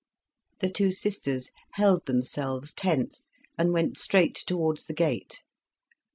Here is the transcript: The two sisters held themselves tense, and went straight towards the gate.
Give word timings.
The 0.61 0.69
two 0.71 0.89
sisters 0.89 1.51
held 1.73 2.07
themselves 2.07 2.73
tense, 2.73 3.29
and 3.55 3.71
went 3.71 3.99
straight 3.99 4.33
towards 4.33 4.85
the 4.85 4.95
gate. 4.95 5.43